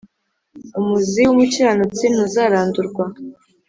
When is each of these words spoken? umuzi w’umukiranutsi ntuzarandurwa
umuzi 0.79 1.21
w’umukiranutsi 1.27 2.05
ntuzarandurwa 2.13 3.05